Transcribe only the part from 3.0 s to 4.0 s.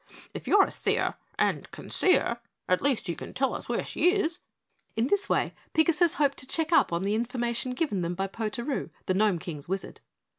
you can tell us where